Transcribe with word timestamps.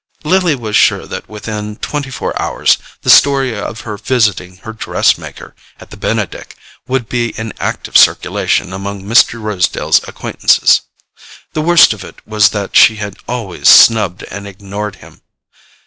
Lily 0.23 0.55
was 0.55 0.75
sure 0.75 1.05
that 1.05 1.29
within 1.29 1.75
twenty 1.75 2.09
four 2.09 2.33
hours 2.41 2.79
the 3.03 3.09
story 3.11 3.55
of 3.55 3.81
her 3.81 3.97
visiting 3.97 4.57
her 4.63 4.73
dress 4.73 5.15
maker 5.15 5.53
at 5.79 5.91
the 5.91 5.95
Benedick 5.95 6.55
would 6.87 7.07
be 7.07 7.37
in 7.39 7.53
active 7.59 7.95
circulation 7.95 8.73
among 8.73 9.03
Mr. 9.03 9.39
Rosedale's 9.39 10.01
acquaintances. 10.07 10.81
The 11.53 11.61
worst 11.61 11.93
of 11.93 12.03
it 12.03 12.25
was 12.27 12.49
that 12.49 12.75
she 12.75 12.95
had 12.95 13.15
always 13.27 13.67
snubbed 13.69 14.23
and 14.31 14.47
ignored 14.47 14.95
him. 14.95 15.21